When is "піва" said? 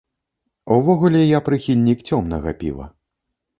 2.65-2.91